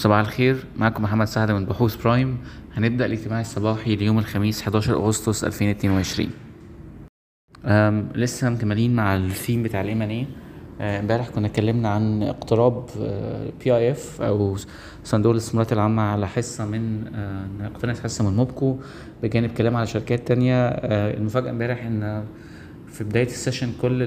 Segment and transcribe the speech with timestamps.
[0.00, 0.64] صباح الخير.
[0.76, 2.38] معكم محمد سعد من بحوث برايم.
[2.74, 6.30] هنبدأ الاجتماع الصباحي ليوم الخميس 11 أغسطس 2022
[7.64, 10.26] أم لسه مكملين مع الثيم بتاع ال M&A
[10.80, 12.86] امبارح كنا اتكلمنا عن اقتراب
[13.64, 14.56] PIF أو
[15.04, 18.76] صندوق الاستثمارات العامة على حصة من آه، اقتنص حصة من موبكو
[19.22, 20.54] بجانب كلام على شركات تانية.
[20.68, 22.24] آه، المفاجأة امبارح إن
[22.86, 24.02] في بداية ال session كل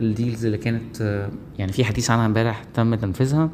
[0.00, 1.26] ال deals اللي كانت
[1.58, 3.50] يعني في حديث عنها امبارح تم تنفيذها.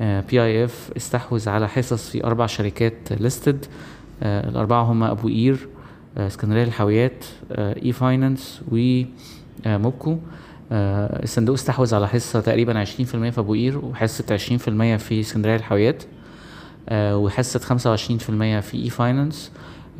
[0.00, 3.66] PIF استحوذ على حصص في أربع شركات listed
[4.22, 5.68] الأربعة هم أبو قير
[6.18, 7.24] آه، اسكندرية للحاويات
[7.58, 8.60] e-finance
[9.66, 10.18] وموبكو
[10.72, 14.96] الصندوق استحوذ على حصة تقريبا عشرين في المية في أبو قير وحصة عشرين في المية
[14.96, 16.02] في اسكندرية للحاويات
[16.88, 19.50] آه، وحصة خمسة وعشرين في المية في e-finance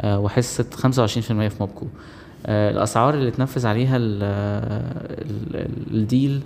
[0.05, 1.87] وحصة خمسة وعشرين في المية في موبكو.
[2.47, 4.23] آه، الأسعار اللي اتنفذ عليها ال-
[5.31, 6.41] ال- ال deal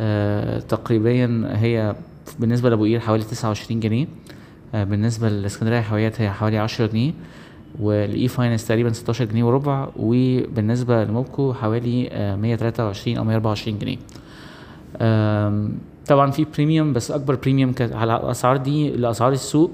[0.00, 1.94] آه، تقريبا هي
[2.38, 4.06] بالنسبة لأبو قير حوالي تسعة وعشرين جنيه.
[4.74, 7.12] آه، بالنسبة لإسكندرية حاويات هي حوالي عشرة جنيه.
[7.80, 9.88] وال e-finance تقريبا 16 جنيه وربع.
[9.96, 13.96] وبالنسبة لموبكو حوالي آه، 123 أو 124 جنيه.
[16.08, 19.70] طبعا في premium بس أكبر premium على الاسعار دي لأسعار السوق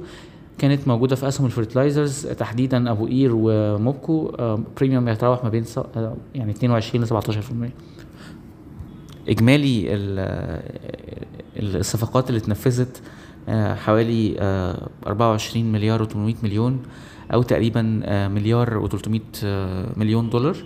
[0.59, 4.33] كانت موجودة في أسهم ال fertilizers تحديدا أبو قير وموبكو
[4.77, 5.65] premium يتراوح ما بين
[5.97, 7.71] آه، يعني 22 ل 17%
[9.29, 10.63] إجمالي ال-
[11.57, 13.03] الصفقات اللي اتنفذت
[13.49, 16.83] آه، حوالي آه، 24 مليار و800 مليون
[17.33, 19.45] أو تقريبا آه، مليار و300
[19.97, 20.57] مليون دولار.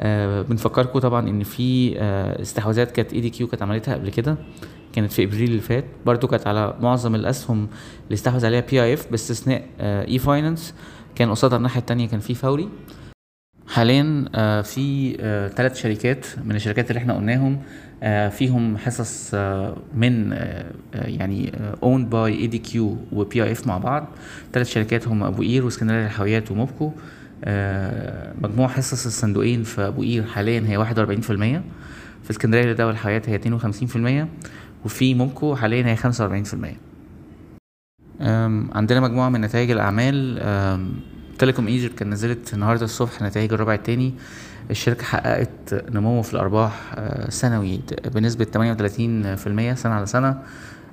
[0.00, 4.36] آه، بنفكركم طبعا إن في آه، استحواذات كانت ADQ كانت عملتها قبل كده
[4.92, 5.84] كانت في إبريل اللي فات.
[6.06, 7.68] برضو كانت على معظم الأسهم
[8.04, 10.74] اللي استحوذ عليها PIF باستثناء e-finance
[11.14, 12.68] كان قصادها الناحية التانية كان في فوري.
[13.68, 15.12] حاليا آه، في
[15.56, 17.58] ثلاث شركات من الشركات اللي إحنا قلناهم
[18.02, 24.06] آه، فيهم حصص آه، من آه، آه، يعني owned by ADQ و PIF مع بعض.
[24.52, 26.92] ثلاث شركات هم أبو قير واسكندرية للحاويات وموبكو.
[27.44, 31.62] آه، مجموع حصص الصندوقين في أبو قير حاليا هي 41%
[32.22, 34.28] في اسكندرية للدواء والحاويات هي 52%
[34.84, 36.76] وفي موبكو حاليا هي 45%
[38.20, 40.38] أم، عندنا مجموعة من نتائج الأعمال.
[40.40, 40.92] أم،
[41.44, 44.14] Telecom Egypt كان نزلت النهاردة الصبح نتائج الربع التاني.
[44.70, 47.80] الشركة حققت نمو في الأرباح آه، سنوي
[48.14, 50.42] بنسبة 38% سنة على سنة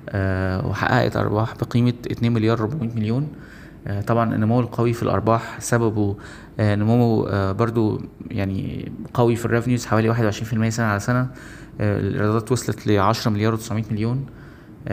[0.08, 3.28] آه، وحققت أرباح بقيمة 2 مليار 400 مليون.
[3.86, 6.16] آه، طبعا النمو القوي في الأرباح سببه
[6.60, 11.26] نمو برضو يعني قوي في ال revenues حوالي 21% سنة على سنة.
[11.80, 14.26] الإيرادات وصلت ل 10 مليار و900 مليون.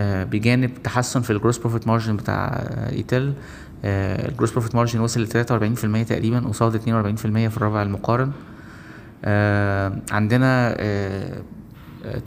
[0.04, 2.48] بجانب تحسن في ال gross profit margin بتاع
[2.92, 3.34] ETEL
[3.86, 8.32] ال gross profit margin وصل ل 43% تقريبا قصاد 42% في الربع المقارن.
[9.26, 10.78] آه، عندنا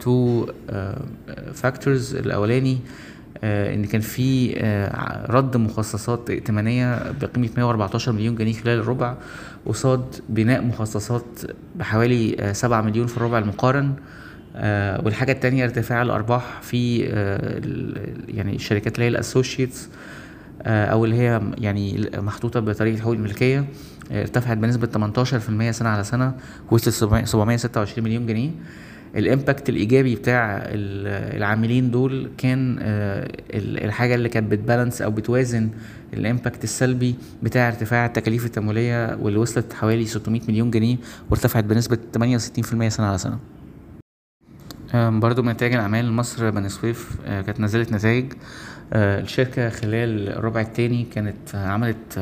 [0.00, 0.47] two
[1.55, 2.79] factors الأولاني
[3.45, 9.15] آه، إن كان في آه، رد مخصصات ائتمانية بقيمة 114 مليون جنيه خلال الربع
[9.67, 11.25] قصاد بناء مخصصات
[11.77, 13.95] بحوالي آه، 7 مليون في الربع المقارن.
[14.57, 17.61] آه، والحاجة التانية ارتفاع الأرباح في آه،
[18.29, 19.88] يعني الشركات اللي هي ال associates
[20.67, 23.65] أو اللي هي يعني محطوطة بطريقة حقوق الملكية
[24.12, 26.34] آه، ارتفعت بنسبة 18% سنة على سنة
[26.71, 28.50] وصلت 700 726 مليون جنيه.
[29.16, 33.25] ال impact الإيجابي بتاع ال- العاملين دول كان آه،
[33.55, 35.69] ال- الحاجة اللي كانت بت balance أو بتوازن
[36.15, 40.97] ال impact السلبي بتاع ارتفاع التكاليف التمويلية واللي وصلت حوالي 600 مليون جنيه
[41.31, 43.39] وارتفعت بنسبة 68% سنة على سنة.
[44.94, 48.32] برضو من نتائج الأعمال مصر بني سويف آه، كانت نزلت نتائج.
[48.92, 52.20] آه، الشركة خلال الربع الثاني كانت آه، عملت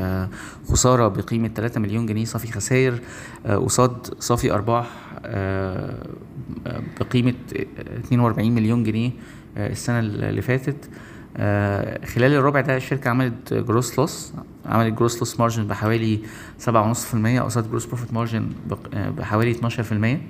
[0.69, 2.98] خسارة بقيمة 3 مليون جنيه صافي خسائر
[3.47, 4.86] قصاد صافي أرباح
[7.00, 7.34] بقيمة
[8.04, 9.10] 42 مليون جنيه
[9.56, 10.88] السنة اللي فاتت.
[12.14, 14.33] خلال الربع ده الشركة عملت gross loss
[14.66, 16.20] عملت gross loss margin بحوالي
[16.66, 16.70] 7.5%
[17.41, 18.47] قصاد gross profit margin
[19.19, 20.20] بحوالي 12% آه، في ال-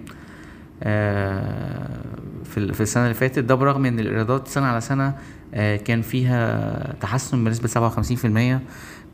[2.51, 5.15] في السنة اللي فاتت ده برغم إن الإيرادات سنة على سنة
[5.55, 8.61] آه، كان فيها تحسن بنسبة 57%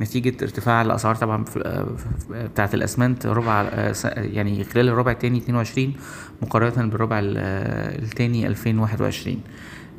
[0.01, 1.87] نتيجة ارتفاع الأسعار طبعا آه،
[2.31, 5.95] بتاعة الأسمنت ربع آه، يعني خلال الربع الثاني 22
[6.43, 9.41] مقارنة بالربع الثاني 2021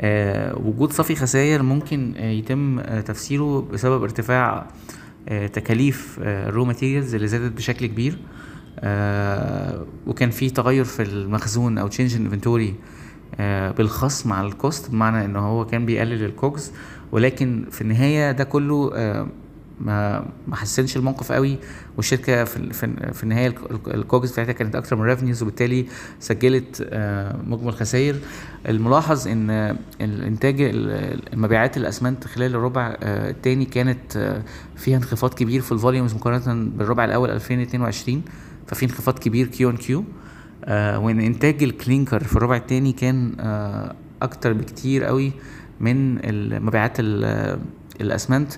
[0.01, 4.67] آه، وجود صافي خسائر ممكن يتم تفسيره بسبب ارتفاع
[5.53, 8.17] تكاليف ال raw materials اللي زادت بشكل كبير.
[10.07, 12.75] وكان في تغير في المخزون أو change inventory
[13.77, 16.71] بالخصم على ال cost بمعنى إن هو كان بيقلل ال COGS
[17.11, 19.27] ولكن في النهاية ده كله آه،
[19.81, 21.57] ما ما حسنش الموقف قوي.
[21.97, 22.73] والشركة في
[23.13, 23.55] في, النهاية
[23.87, 25.85] ال COGS بتاعتها كانت أكتر من revenues وبالتالي
[26.19, 28.15] سجلت آه، مجمل خسائر.
[28.67, 30.55] الملاحظ إن الإنتاج
[31.33, 34.43] المبيعات الأسمنت خلال الربع آه، الثاني كانت آه،
[34.75, 38.21] فيها انخفاض كبير في ال volumes مقارنة بالربع الأول 2022
[38.67, 40.03] ففي انخفاض كبير Q on Q
[40.67, 43.35] وإن إنتاج الكلينكر في الربع الثاني كان
[44.21, 45.31] أكتر بكتير قوي
[45.79, 46.99] من المبيعات
[48.01, 48.53] الأسمنت.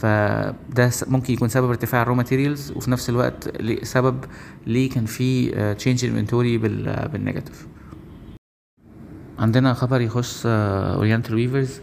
[0.00, 4.24] فده ممكن يكون سبب ارتفاع ال raw materials وفي نفس الوقت سبب
[4.66, 7.66] ليه كان في change inventory بال negative
[9.38, 11.80] عندنا خبر يخص Oriental Weavers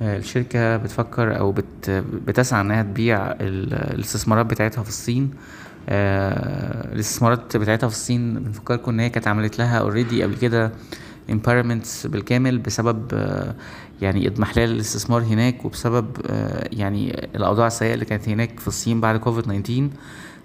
[0.00, 1.90] الشركة بتفكر أو بت
[2.26, 5.30] بتسعى إنها تبيع الاستثمارات بتاعتها في الصين.
[5.30, 5.36] آه
[5.88, 10.72] الاستثمارات بتاعتها في الصين بنفكركم إن هي كانت عملت لها already قبل كده
[11.30, 13.54] impairments بالكامل بسبب آه
[14.00, 19.16] يعني إضمحلال الاستثمار هناك وبسبب آه، يعني الأوضاع السيئة اللي كانت هناك في الصين بعد
[19.16, 19.88] كوفيد 19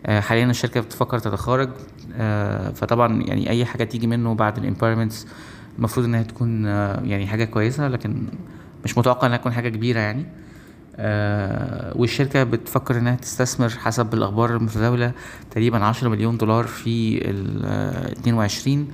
[0.05, 1.69] آه، حاليا الشركة بتفكر تتخارج.
[2.15, 5.27] آه، فطبعا يعني أي حاجة تيجي منه بعد ال impairments
[5.77, 6.65] المفروض إنها تكون
[7.05, 8.27] يعني حاجة كويسة لكن
[8.83, 10.25] مش متوقع إنها تكون حاجة كبيرة يعني.
[11.95, 15.11] والشركة بتفكر إنها تستثمر حسب الأخبار المتداولة
[15.51, 17.65] تقريبا عشرة مليون دولار في ال
[18.19, 18.87] 22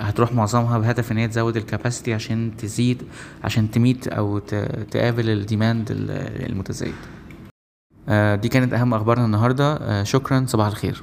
[0.00, 3.02] هتروح معظمها بهدف إن هي تزود ال capacity عشان تزيد
[3.44, 4.38] عشان ت meet أو
[4.90, 5.86] تقابل ال demand
[6.50, 6.94] المتزايد.
[8.08, 9.76] آه، دي كانت أهم أخبارنا النهارده.
[9.76, 11.02] آه، شكرا صباح الخير.